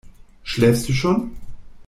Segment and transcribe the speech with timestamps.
[0.41, 1.29] Schläfst du schon?